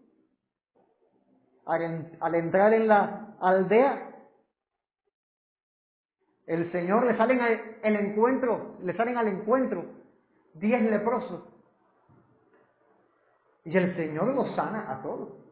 al, 1.65 2.35
entrar 2.35 2.75
en 2.75 2.87
la 2.87 3.35
aldea, 3.41 4.15
el 6.47 6.71
Señor 6.71 7.07
le 7.07 7.17
salen 7.17 7.41
al 7.41 7.97
encuentro, 7.97 8.77
le 8.83 8.95
salen 8.97 9.17
al 9.17 9.29
encuentro 9.29 9.85
diez 10.55 10.83
leprosos. 10.83 11.43
Y 13.65 13.77
el 13.77 13.97
Señor 13.97 14.29
los 14.29 14.55
sana 14.55 14.93
a 14.93 15.03
todos. 15.03 15.46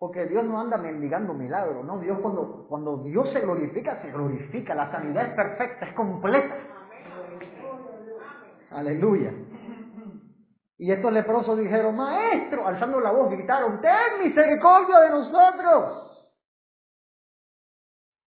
Porque 0.00 0.24
Dios 0.24 0.42
no 0.46 0.58
anda 0.58 0.78
mendigando 0.78 1.34
milagros, 1.34 1.84
¿no? 1.84 1.98
Dios 1.98 2.18
cuando, 2.20 2.64
cuando 2.70 3.02
Dios 3.04 3.30
se 3.34 3.40
glorifica, 3.40 4.00
se 4.00 4.10
glorifica. 4.10 4.74
La 4.74 4.90
sanidad 4.90 5.26
es 5.26 5.34
perfecta, 5.34 5.86
es 5.86 5.94
completa. 5.94 6.56
Aleluya. 8.70 9.30
Y 10.78 10.90
estos 10.90 11.12
leprosos 11.12 11.58
dijeron, 11.58 11.94
maestro, 11.96 12.66
alzando 12.66 12.98
la 12.98 13.10
voz, 13.10 13.30
gritaron, 13.30 13.82
ten 13.82 14.24
misericordia 14.24 15.00
de 15.00 15.10
nosotros. 15.10 16.32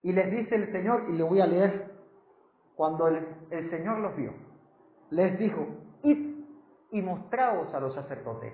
Y 0.03 0.11
les 0.11 0.29
dice 0.29 0.53
el 0.53 0.71
Señor, 0.71 1.05
y 1.09 1.13
le 1.13 1.23
voy 1.23 1.41
a 1.41 1.47
leer, 1.47 1.91
cuando 2.75 3.07
el, 3.07 3.25
el 3.49 3.71
Señor 3.71 3.97
los 3.97 4.15
vio, 4.15 4.31
les 5.09 5.39
dijo, 5.39 5.65
id 6.03 6.45
y 6.91 7.01
mostraos 7.01 7.73
a 7.73 7.79
los 7.79 7.95
sacerdotes. 7.95 8.53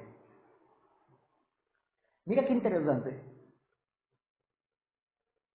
Mira 2.25 2.45
qué 2.45 2.53
interesante. 2.53 3.23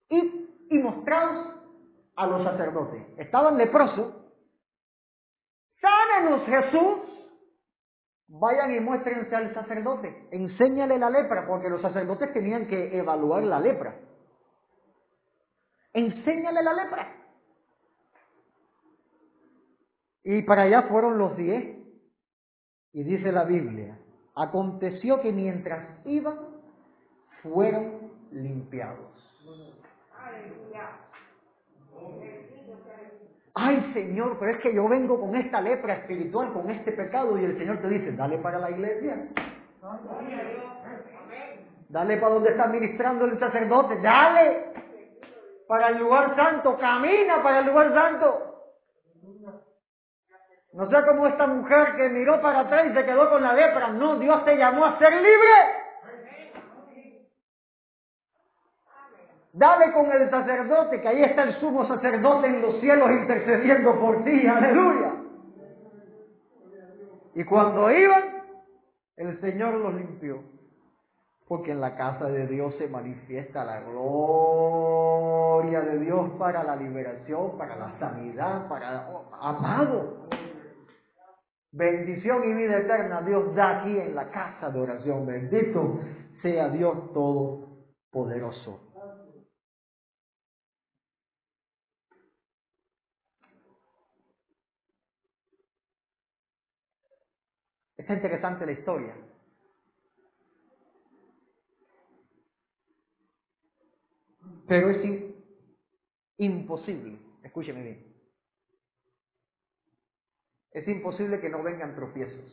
Y 0.09 0.79
mostraos 0.79 1.55
a 2.17 2.27
los 2.27 2.43
sacerdotes. 2.43 3.03
Estaban 3.19 3.57
leprosos. 3.57 4.15
Sánanos 5.81 6.47
Jesús. 6.47 6.99
Vayan 8.27 8.75
y 8.75 8.81
muéstrense 8.81 9.35
al 9.35 9.55
sacerdote. 9.55 10.29
Enséñale 10.33 10.99
la 10.99 11.11
lepra, 11.11 11.47
porque 11.47 11.69
los 11.69 11.83
sacerdotes 11.83 12.33
tenían 12.33 12.67
que 12.67 12.97
evaluar 12.97 13.45
la 13.45 13.61
lepra. 13.61 13.95
Enséñale 15.93 16.63
la 16.63 16.73
lepra. 16.73 17.17
Y 20.25 20.43
para 20.43 20.63
allá 20.63 20.83
fueron 20.85 21.19
los 21.19 21.37
diez. 21.37 21.77
Y 22.93 23.03
dice 23.03 23.31
la 23.31 23.45
Biblia, 23.45 23.99
aconteció 24.35 25.21
que 25.21 25.33
mientras 25.33 26.05
iban, 26.07 26.54
fueron 27.45 28.11
limpiados. 28.33 29.13
Ay 33.55 33.91
Señor, 33.93 34.37
pero 34.41 34.51
es 34.53 34.61
que 34.63 34.75
yo 34.75 34.89
vengo 34.89 35.21
con 35.21 35.37
esta 35.37 35.61
lepra 35.61 35.95
espiritual, 35.95 36.53
con 36.53 36.71
este 36.71 36.91
pecado, 36.91 37.39
y 37.39 37.45
el 37.45 37.57
Señor 37.57 37.79
te 37.79 37.89
dice, 37.89 38.13
dale 38.13 38.39
para 38.39 38.59
la 38.59 38.71
iglesia. 38.71 39.29
Dale 41.89 42.17
para 42.17 42.35
donde 42.35 42.51
está 42.51 42.67
ministrando 42.67 43.27
el 43.27 43.39
sacerdote, 43.39 44.01
dale 44.01 44.73
para 45.69 45.89
el 45.89 45.99
lugar 45.99 46.35
santo, 46.35 46.77
camina 46.79 47.43
para 47.43 47.61
el 47.61 47.67
lugar 47.67 47.95
santo. 47.95 48.51
No 50.73 50.91
sé 50.91 50.97
cómo 51.07 51.29
esta 51.29 51.47
mujer 51.47 51.95
que 51.95 52.09
miró 52.09 52.43
para 52.43 52.61
atrás 52.61 52.87
y 52.91 52.95
se 52.95 53.05
quedó 53.05 53.31
con 53.31 53.43
la 53.43 53.53
lepra. 53.53 53.89
No, 53.91 54.17
Dios 54.17 54.45
te 54.45 54.57
llamó 54.57 54.87
a 54.87 54.99
ser 54.99 55.13
libre. 55.13 55.84
Dale 59.55 59.93
con 59.93 60.11
el 60.11 60.29
sacerdote, 60.31 61.01
que 61.01 61.07
ahí 61.07 61.23
está 61.23 61.45
el 61.45 61.55
sumo 61.61 61.87
sacerdote 61.87 62.49
en 62.49 62.61
los 62.61 62.81
cielos 62.81 63.09
intercediendo 63.09 64.01
por 64.01 64.25
ti. 64.25 64.47
Aleluya. 64.49 65.13
Y 67.37 67.45
cuando 67.45 67.89
iban, 67.89 68.43
el 69.17 69.41
Señor 69.41 69.75
los 69.75 69.95
limpió. 69.95 70.43
Porque 71.47 71.71
en 71.71 71.81
la 71.81 71.95
casa 71.95 72.27
de 72.27 72.49
Dios 72.49 72.75
se 72.79 72.89
manifiesta 72.89 73.65
la 73.65 73.81
gloria 73.83 75.83
de 75.83 76.01
Dios 76.01 76.31
para 76.37 76.65
la 76.65 76.75
liberación, 76.75 77.57
para 77.57 77.77
la 77.77 77.97
sanidad, 78.01 78.69
para... 78.69 79.09
Oh, 79.13 79.33
amado. 79.41 80.27
Bendición 81.71 82.51
y 82.51 82.55
vida 82.55 82.79
eterna 82.79 83.23
Dios 83.23 83.55
da 83.55 83.81
aquí 83.81 83.99
en 83.99 84.17
la 84.17 84.31
casa 84.31 84.71
de 84.71 84.81
oración. 84.81 85.27
Bendito 85.27 86.01
sea 86.43 86.71
Dios 86.71 87.13
Todopoderoso. 87.13 88.94
Está 98.05 98.17
interesante 98.17 98.67
la 98.67 98.73
historia. 98.73 99.17
Pero 104.69 104.91
es 104.91 105.35
imposible, 106.37 107.19
escúcheme 107.43 107.83
bien, 107.83 108.15
es 110.73 110.87
imposible 110.87 111.41
que 111.41 111.49
no 111.49 111.63
vengan 111.63 111.95
tropiezos. 111.95 112.45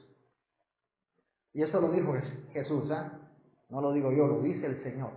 Y 1.51 1.63
eso 1.63 1.81
lo 1.81 1.91
dijo 1.91 2.15
Jesús, 2.53 2.89
¿ah? 2.89 3.19
No 3.67 3.81
lo 3.81 3.91
digo 3.91 4.09
yo, 4.13 4.27
lo 4.27 4.41
dice 4.41 4.67
el 4.67 4.81
Señor. 4.83 5.11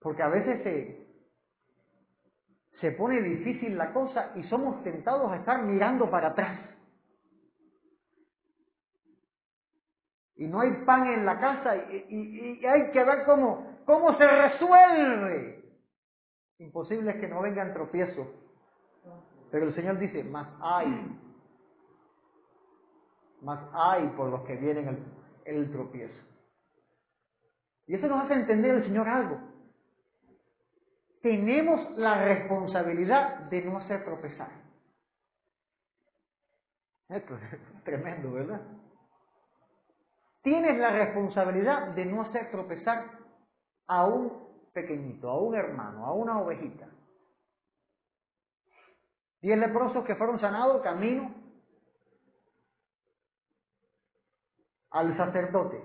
Porque 0.00 0.22
a 0.22 0.28
veces 0.28 0.62
se, 0.62 1.05
se 2.80 2.92
pone 2.92 3.20
difícil 3.22 3.76
la 3.76 3.92
cosa 3.92 4.32
y 4.34 4.42
somos 4.44 4.82
tentados 4.82 5.32
a 5.32 5.36
estar 5.36 5.62
mirando 5.62 6.10
para 6.10 6.28
atrás. 6.28 6.60
Y 10.36 10.46
no 10.46 10.60
hay 10.60 10.70
pan 10.84 11.06
en 11.06 11.24
la 11.24 11.40
casa 11.40 11.76
y, 11.76 12.64
hay 12.66 12.90
que 12.90 13.04
ver 13.04 13.24
cómo, 13.24 13.80
cómo 13.86 14.16
se 14.18 14.26
resuelve. 14.26 15.64
Imposible 16.58 17.12
es 17.12 17.16
que 17.20 17.28
no 17.28 17.40
vengan 17.40 17.72
tropiezos. 17.72 18.28
Pero 19.50 19.66
el 19.68 19.74
Señor 19.74 19.98
dice, 19.98 20.24
más 20.24 20.48
hay, 20.60 21.18
más 23.40 23.60
hay 23.72 24.08
por 24.08 24.28
los 24.28 24.42
que 24.42 24.56
vienen 24.56 24.88
el, 24.88 24.98
el 25.44 25.70
tropiezo. 25.72 26.26
Y 27.86 27.94
eso 27.94 28.06
nos 28.08 28.24
hace 28.24 28.34
entender 28.34 28.74
el 28.74 28.84
Señor 28.84 29.08
algo. 29.08 29.55
Tenemos 31.26 31.98
la 31.98 32.24
responsabilidad 32.24 33.50
de 33.50 33.60
no 33.62 33.78
hacer 33.78 34.04
tropezar. 34.04 34.48
Esto 37.08 37.34
es 37.34 37.82
tremendo, 37.84 38.30
¿verdad? 38.30 38.60
Tienes 40.40 40.78
la 40.78 40.90
responsabilidad 40.90 41.88
de 41.96 42.04
no 42.04 42.22
hacer 42.22 42.48
tropezar 42.52 43.10
a 43.88 44.06
un 44.06 44.70
pequeñito, 44.72 45.28
a 45.28 45.40
un 45.40 45.56
hermano, 45.56 46.06
a 46.06 46.12
una 46.12 46.40
ovejita. 46.40 46.86
Diez 49.42 49.58
leprosos 49.58 50.04
que 50.04 50.14
fueron 50.14 50.38
sanados 50.38 50.80
camino 50.82 51.34
al 54.90 55.16
sacerdote. 55.16 55.82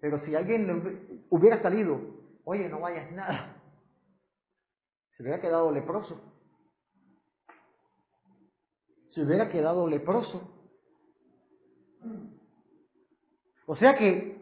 Pero 0.00 0.24
si 0.24 0.36
alguien 0.36 1.26
hubiera 1.30 1.60
salido, 1.60 2.19
oye, 2.44 2.68
no 2.68 2.80
vayas 2.80 3.10
nada, 3.12 3.56
se 5.16 5.22
hubiera 5.22 5.40
quedado 5.40 5.70
leproso. 5.70 6.20
Se 9.12 9.22
hubiera 9.22 9.48
quedado 9.48 9.86
leproso. 9.88 10.40
O 13.66 13.76
sea 13.76 13.96
que 13.96 14.40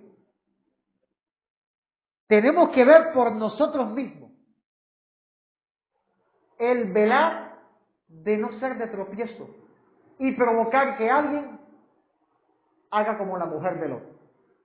tenemos 2.28 2.70
que 2.70 2.84
ver 2.84 3.12
por 3.12 3.32
nosotros 3.32 3.90
mismos 3.90 4.30
el 6.58 6.92
velar 6.92 7.58
de 8.08 8.36
no 8.36 8.58
ser 8.58 8.78
de 8.78 8.86
tropiezo 8.88 9.48
y 10.18 10.32
provocar 10.32 10.96
que 10.96 11.10
alguien 11.10 11.58
haga 12.90 13.18
como 13.18 13.38
la 13.38 13.46
mujer 13.46 13.80
de 13.80 13.88
Lot. 13.88 14.02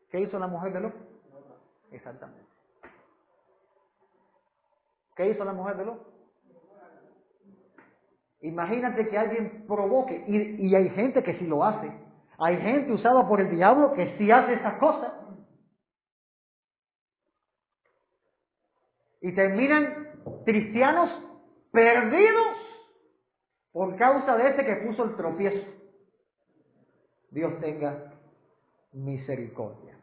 ¿Qué 0.10 0.19
hizo 0.19 0.39
la 0.39 0.48
mujer 0.48 0.74
de 0.74 0.82
Lot? 0.82 0.93
Exactamente. 1.91 2.43
¿Qué 5.15 5.30
hizo 5.30 5.43
la 5.43 5.54
mujer 5.54 5.78
de 5.78 5.86
Lot? 5.86 6.13
Imagínate 8.41 9.08
que 9.08 9.17
alguien 9.17 9.65
provoque, 9.67 10.23
y, 10.28 10.67
y 10.67 10.76
hay 10.76 10.89
gente 10.89 11.23
que 11.23 11.38
sí 11.39 11.45
lo 11.45 11.63
hace. 11.63 11.89
Hay 12.38 12.58
gente 12.58 12.91
usada 12.91 13.28
por 13.28 13.39
el 13.39 13.56
diablo 13.56 13.93
que 13.93 14.17
sí 14.17 14.30
hace 14.32 14.54
esas 14.54 14.80
cosas. 14.80 15.13
Y 19.21 19.34
terminan 19.34 20.10
cristianos 20.45 21.10
perdidos 21.71 22.58
por 23.71 23.95
causa 23.97 24.36
de 24.36 24.49
ese 24.49 24.65
que 24.65 24.88
puso 24.88 25.06
el 25.06 25.15
tropiezo. 25.15 25.67
Dios 27.32 27.60
tenga 27.62 28.13
misericordia. 28.91 29.97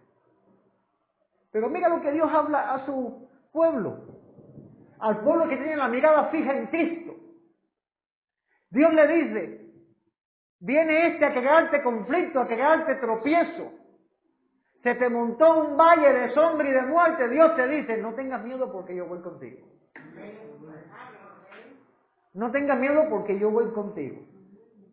Pero 1.53 1.69
mira 1.69 1.89
lo 1.89 2.01
que 2.01 2.13
Dios 2.13 2.29
habla 2.33 2.75
a 2.75 2.87
su 2.87 3.29
pueblo, 3.53 3.99
al 5.01 5.21
pueblo 5.21 5.49
que 5.49 5.57
tiene 5.57 5.77
la 5.77 5.89
mirada 5.89 6.27
fija 6.27 6.57
en 6.57 6.67
Cristo. 6.67 7.15
Dios 8.71 8.93
le 8.95 9.07
dice, 9.09 9.61
viene 10.61 11.09
este 11.09 11.25
a 11.25 11.33
crearte 11.33 11.83
conflicto, 11.83 12.41
a 12.41 12.47
crearte 12.47 12.95
tropiezo. 12.97 13.73
Se 14.83 14.95
te 14.95 15.09
montó 15.09 15.61
un 15.61 15.77
valle 15.77 16.13
de 16.13 16.35
sombra 16.35 16.69
y 16.69 16.73
de 16.73 16.83
muerte. 16.83 17.29
Dios 17.29 17.55
te 17.57 17.69
dice, 17.69 17.99
no 17.99 18.15
tengas 18.15 18.43
miedo 18.45 18.71
porque 18.73 18.95
yo 18.95 19.07
voy 19.07 19.21
contigo. 19.21 19.67
No 22.33 22.51
tengas 22.51 22.79
miedo 22.79 23.07
porque 23.11 23.39
yo 23.39 23.51
voy 23.51 23.71
contigo. 23.73 24.23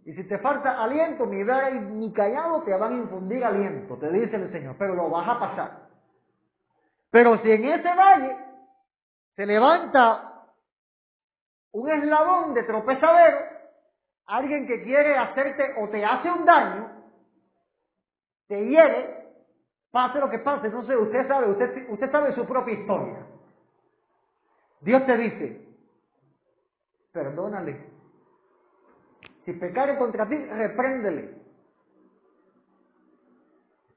Y 0.05 0.13
si 0.13 0.23
te 0.23 0.37
falta 0.39 0.81
aliento, 0.81 1.25
mi 1.25 1.43
vera 1.43 1.69
y 1.69 1.79
mi 1.79 2.11
callado 2.13 2.63
te 2.63 2.71
van 2.71 2.93
a 2.93 2.97
infundir 2.97 3.43
aliento, 3.43 3.97
te 3.97 4.09
dice 4.09 4.37
el 4.37 4.51
Señor, 4.53 4.75
pero 4.79 4.95
lo 4.95 5.09
vas 5.09 5.27
a 5.27 5.39
pasar. 5.39 5.87
Pero 7.11 7.37
si 7.39 7.51
en 7.51 7.65
ese 7.65 7.93
valle 7.93 8.46
se 9.37 9.45
levanta 9.45 10.47
un 11.71 11.87
eslabón 11.91 12.55
de 12.55 12.63
tropezadero, 12.63 13.37
alguien 14.25 14.65
que 14.65 14.81
quiere 14.81 15.15
hacerte 15.15 15.75
o 15.79 15.89
te 15.89 16.03
hace 16.03 16.31
un 16.31 16.43
daño, 16.43 16.89
te 18.47 18.65
hiere, 18.65 19.27
pase 19.91 20.17
lo 20.19 20.31
que 20.31 20.39
pase, 20.39 20.71
sé, 20.71 20.97
usted 20.97 21.27
sabe, 21.27 21.51
usted, 21.51 21.87
usted 21.87 22.11
sabe 22.11 22.33
su 22.33 22.47
propia 22.47 22.73
historia. 22.73 23.27
Dios 24.81 25.05
te 25.05 25.17
dice, 25.17 25.67
perdónale. 27.11 27.91
Si 29.45 29.53
pecare 29.53 29.99
contra 29.99 30.27
ti, 30.27 30.35
repréndele. 30.35 31.36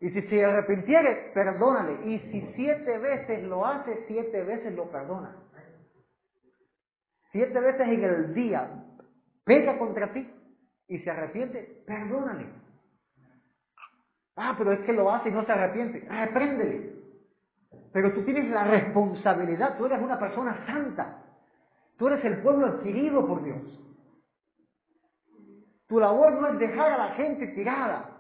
Y 0.00 0.10
si 0.10 0.22
se 0.22 0.44
arrepintiere, 0.44 1.30
perdónale. 1.34 2.10
Y 2.10 2.18
si 2.30 2.52
siete 2.56 2.98
veces 2.98 3.42
lo 3.44 3.66
hace, 3.66 4.04
siete 4.06 4.42
veces 4.42 4.74
lo 4.74 4.90
perdona. 4.90 5.36
Siete 7.32 7.60
veces 7.60 7.86
en 7.86 8.04
el 8.04 8.34
día 8.34 8.68
peca 9.44 9.78
contra 9.78 10.12
ti 10.12 10.28
y 10.88 10.98
se 11.00 11.10
arrepiente, 11.10 11.82
perdónale. 11.86 12.46
Ah, 14.36 14.54
pero 14.56 14.72
es 14.72 14.80
que 14.80 14.92
lo 14.92 15.12
hace 15.12 15.28
y 15.28 15.32
no 15.32 15.44
se 15.44 15.52
arrepiente. 15.52 16.00
Repréndele. 16.08 16.94
Pero 17.92 18.12
tú 18.14 18.24
tienes 18.24 18.48
la 18.50 18.64
responsabilidad, 18.64 19.76
tú 19.76 19.86
eres 19.86 20.00
una 20.00 20.18
persona 20.18 20.64
santa. 20.66 21.22
Tú 21.98 22.08
eres 22.08 22.24
el 22.24 22.40
pueblo 22.40 22.66
adquirido 22.66 23.26
por 23.26 23.44
Dios. 23.44 23.60
Tu 25.86 26.00
labor 26.00 26.32
no 26.40 26.46
es 26.48 26.58
dejar 26.58 26.92
a 26.92 26.98
la 26.98 27.08
gente 27.14 27.48
tirada, 27.48 28.19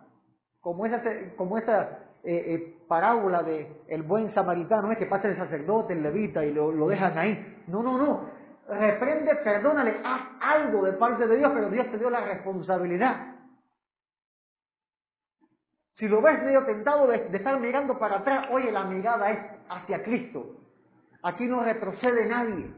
como 0.60 0.86
esa, 0.86 1.02
como 1.36 1.58
esa 1.58 1.98
eh, 2.22 2.54
eh, 2.54 2.78
parábola 2.86 3.42
de 3.42 3.82
el 3.88 4.02
buen 4.02 4.32
samaritano, 4.34 4.82
no 4.82 4.92
es 4.92 4.98
que 4.98 5.06
pasa 5.06 5.28
el 5.28 5.36
sacerdote, 5.36 5.94
el 5.94 6.02
levita 6.02 6.44
y 6.44 6.52
lo, 6.52 6.70
lo 6.70 6.88
dejan 6.88 7.16
ahí. 7.16 7.62
No, 7.66 7.82
no, 7.82 7.96
no. 7.96 8.28
Reprende, 8.68 9.34
perdónale, 9.36 10.00
haz 10.04 10.20
algo 10.40 10.84
de 10.84 10.92
parte 10.92 11.26
de 11.26 11.36
Dios, 11.38 11.50
pero 11.54 11.70
Dios 11.70 11.90
te 11.90 11.98
dio 11.98 12.10
la 12.10 12.20
responsabilidad. 12.20 13.36
Si 15.96 16.08
lo 16.08 16.22
ves 16.22 16.42
medio 16.42 16.64
tentado 16.64 17.06
de, 17.06 17.18
de, 17.28 17.36
estar 17.36 17.58
mirando 17.58 17.98
para 17.98 18.18
atrás, 18.18 18.46
oye, 18.52 18.70
la 18.70 18.84
mirada 18.84 19.30
es 19.30 19.38
hacia 19.68 20.02
Cristo. 20.02 20.56
Aquí 21.22 21.44
no 21.46 21.62
retrocede 21.62 22.26
nadie. 22.26 22.70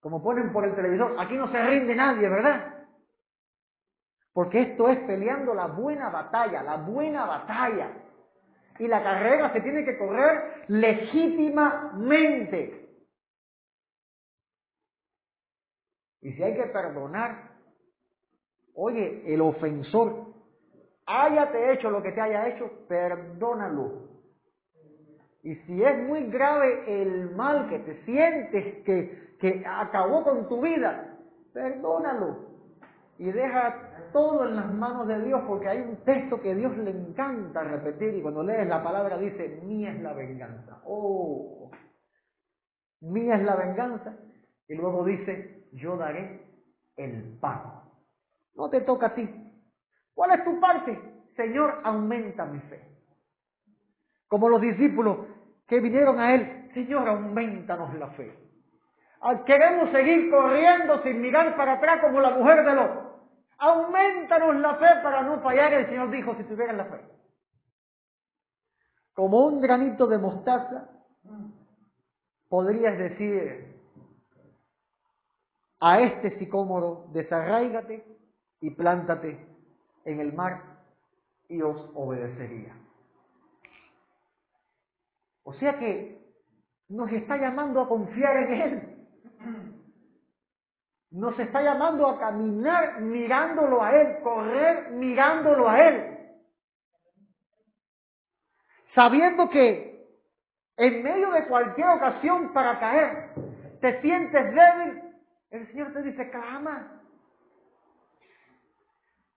Como 0.00 0.22
ponen 0.22 0.52
por 0.52 0.64
el 0.64 0.74
televisor, 0.74 1.14
aquí 1.18 1.36
no 1.36 1.50
se 1.50 1.62
rinde 1.62 1.94
nadie, 1.94 2.28
¿verdad? 2.28 2.81
Porque 4.32 4.62
esto 4.62 4.88
es 4.88 4.98
peleando 5.00 5.52
la 5.54 5.66
buena 5.66 6.08
batalla, 6.08 6.62
la 6.62 6.76
buena 6.76 7.26
batalla. 7.26 7.90
Y 8.78 8.88
la 8.88 9.02
carrera 9.02 9.52
se 9.52 9.60
tiene 9.60 9.84
que 9.84 9.98
correr 9.98 10.64
legítimamente. 10.68 12.82
Y 16.22 16.32
si 16.32 16.42
hay 16.42 16.54
que 16.54 16.68
perdonar, 16.68 17.50
oye, 18.74 19.22
el 19.26 19.42
ofensor, 19.42 20.32
hayate 21.06 21.72
hecho 21.72 21.90
lo 21.90 22.02
que 22.02 22.12
te 22.12 22.20
haya 22.20 22.48
hecho, 22.48 22.70
perdónalo. 22.88 24.12
Y 25.42 25.56
si 25.56 25.82
es 25.82 25.98
muy 26.06 26.30
grave 26.30 27.02
el 27.02 27.34
mal 27.34 27.68
que 27.68 27.80
te 27.80 28.04
sientes 28.04 28.84
que, 28.84 29.36
que 29.40 29.64
acabó 29.66 30.22
con 30.22 30.48
tu 30.48 30.62
vida, 30.62 31.18
perdónalo. 31.52 32.52
Y 33.18 33.24
deja 33.24 33.91
todo 34.12 34.46
en 34.46 34.56
las 34.56 34.72
manos 34.72 35.06
de 35.08 35.24
Dios, 35.24 35.42
porque 35.46 35.68
hay 35.68 35.80
un 35.80 35.96
texto 36.04 36.40
que 36.40 36.54
Dios 36.54 36.76
le 36.78 36.90
encanta 36.90 37.62
repetir, 37.64 38.14
y 38.14 38.22
cuando 38.22 38.42
lees 38.42 38.68
la 38.68 38.82
palabra 38.82 39.18
dice, 39.18 39.60
mía 39.64 39.92
es 39.92 40.02
la 40.02 40.12
venganza. 40.12 40.80
Oh, 40.84 41.70
mía 43.00 43.36
es 43.36 43.42
la 43.42 43.56
venganza. 43.56 44.16
Y 44.68 44.74
luego 44.74 45.04
dice, 45.04 45.68
yo 45.72 45.96
daré 45.96 46.46
el 46.96 47.38
pago. 47.40 47.82
No 48.54 48.70
te 48.70 48.82
toca 48.82 49.06
a 49.06 49.14
ti. 49.14 49.28
¿Cuál 50.14 50.38
es 50.38 50.44
tu 50.44 50.60
parte? 50.60 50.98
Señor, 51.36 51.80
aumenta 51.84 52.44
mi 52.44 52.60
fe. 52.60 52.80
Como 54.28 54.48
los 54.48 54.60
discípulos 54.60 55.18
que 55.66 55.80
vinieron 55.80 56.20
a 56.20 56.34
Él, 56.34 56.70
Señor, 56.74 57.08
aumentanos 57.08 57.94
la 57.94 58.08
fe. 58.08 58.32
Queremos 59.46 59.90
seguir 59.90 60.30
corriendo 60.30 61.02
sin 61.02 61.20
mirar 61.20 61.56
para 61.56 61.74
atrás 61.74 62.00
como 62.00 62.20
la 62.20 62.30
mujer 62.30 62.64
de 62.64 62.74
los 62.74 63.11
aumentanos 63.62 64.56
la 64.56 64.74
fe 64.74 64.88
para 65.02 65.22
no 65.22 65.40
fallar. 65.40 65.72
El 65.72 65.86
Señor 65.86 66.10
dijo, 66.10 66.34
si 66.34 66.42
tuvieran 66.44 66.76
la 66.76 66.84
fe. 66.86 67.00
Como 69.14 69.46
un 69.46 69.60
granito 69.60 70.06
de 70.06 70.18
mostaza, 70.18 70.88
podrías 72.48 72.98
decir 72.98 73.72
a 75.80 76.00
este 76.00 76.38
sicómoro, 76.38 77.06
desarraígate 77.12 78.04
y 78.60 78.70
plántate 78.70 79.46
en 80.04 80.20
el 80.20 80.32
mar 80.32 80.62
y 81.48 81.60
os 81.62 81.90
obedecería. 81.94 82.74
O 85.44 85.52
sea 85.54 85.78
que 85.78 86.20
nos 86.88 87.10
está 87.12 87.36
llamando 87.36 87.80
a 87.80 87.88
confiar 87.88 88.36
en 88.36 88.52
Él. 88.60 89.81
Nos 91.12 91.38
está 91.38 91.62
llamando 91.62 92.08
a 92.08 92.18
caminar 92.18 93.00
mirándolo 93.02 93.82
a 93.82 93.94
Él, 93.94 94.22
correr 94.22 94.90
mirándolo 94.92 95.68
a 95.68 95.88
Él. 95.88 96.18
Sabiendo 98.94 99.48
que 99.50 99.92
en 100.76 101.02
medio 101.02 101.30
de 101.32 101.46
cualquier 101.46 101.88
ocasión 101.88 102.52
para 102.54 102.78
caer, 102.80 103.30
te 103.80 104.00
sientes 104.00 104.54
débil, 104.54 105.02
el 105.50 105.66
Señor 105.68 105.92
te 105.92 106.02
dice, 106.02 106.30
clama. 106.30 107.02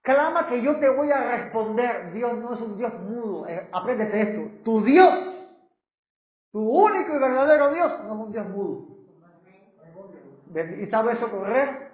Clama 0.02 0.48
que 0.48 0.62
yo 0.62 0.78
te 0.80 0.90
voy 0.90 1.12
a 1.12 1.38
responder. 1.38 2.14
Dios 2.14 2.38
no 2.38 2.54
es 2.54 2.62
un 2.62 2.78
Dios 2.78 2.94
mudo. 3.02 3.48
Eh, 3.48 3.68
apréndete 3.72 4.22
esto. 4.22 4.64
Tu 4.64 4.84
Dios, 4.84 5.14
tu 6.52 6.60
único 6.62 7.16
y 7.16 7.20
verdadero 7.20 7.74
Dios, 7.74 7.92
no 8.06 8.14
es 8.14 8.20
un 8.28 8.32
Dios 8.32 8.48
mudo. 8.48 8.96
¿Y 10.56 10.88
sabe 10.88 11.18
correr 11.18 11.90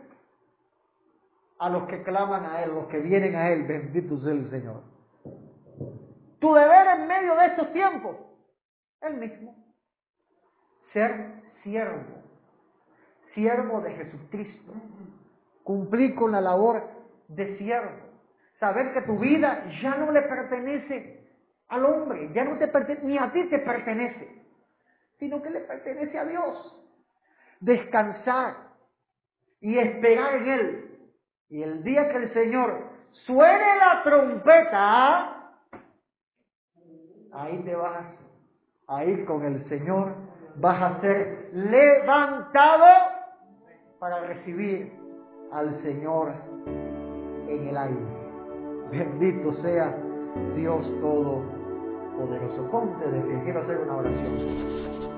A 1.58 1.70
los 1.70 1.88
que 1.88 2.04
claman 2.04 2.46
a 2.46 2.64
Él, 2.64 2.72
los 2.72 2.88
que 2.88 3.00
vienen 3.00 3.36
a 3.36 3.50
Él, 3.50 3.64
bendito 3.64 4.20
sea 4.20 4.34
el 4.34 4.50
Señor. 4.52 4.84
Tu 6.40 6.54
deber 6.54 6.88
en 7.00 7.08
medio 7.08 7.36
de 7.36 7.46
estos 7.48 7.72
tiempos, 7.74 8.18
el 9.02 9.18
mismo, 9.18 9.56
ser 10.94 11.42
siervo, 11.64 12.24
siervo 13.34 13.82
de 13.82 13.92
Jesucristo, 13.92 14.74
cumplir 15.64 16.16
con 16.16 16.32
la 16.32 16.42
labor 16.42 16.84
de 17.28 17.58
siervo, 17.58 18.10
saber 18.60 18.94
que 18.94 19.02
tu 19.04 19.18
vida 19.20 19.66
ya 19.82 19.96
no 19.96 20.12
le 20.12 20.22
pertenece 20.24 21.28
al 21.68 21.86
hombre, 21.86 22.32
ya 22.34 22.44
no 22.44 22.58
te 22.58 22.68
pertenece, 22.68 23.06
ni 23.06 23.18
a 23.18 23.32
ti 23.32 23.44
te 23.50 23.60
pertenece, 23.60 24.44
sino 25.20 25.42
que 25.42 25.52
le 25.52 25.62
pertenece 25.62 26.18
a 26.18 26.26
Dios 26.26 26.81
descansar 27.62 28.56
y 29.62 29.78
esperar 29.78 30.36
en 30.36 30.48
Él. 30.50 31.00
Y 31.50 31.64
el 31.64 31.84
día 31.84 32.10
que 32.10 32.18
el 32.18 32.34
Señor 32.34 32.90
suene 33.26 33.76
la 33.78 34.04
trompeta, 34.04 35.54
ahí 37.34 37.58
te 37.64 37.76
vas 37.76 38.06
a 38.88 39.06
ir 39.06 39.26
con 39.26 39.46
el 39.46 39.68
Señor, 39.70 40.14
vas 40.58 40.82
a 40.82 41.02
ser 41.02 41.50
levantado 41.54 42.86
para 44.00 44.22
recibir 44.22 44.92
al 45.52 45.82
Señor 45.84 46.34
en 47.48 47.68
el 47.68 47.78
aire. 47.78 48.22
Bendito 48.90 49.54
sea 49.62 49.96
Dios 50.56 50.86
Todopoderoso. 51.00 52.72
Ponte 52.72 53.10
de 53.10 53.22
pie, 53.22 53.42
quiero 53.44 53.62
hacer 53.62 53.78
una 53.78 53.98
oración. 53.98 55.11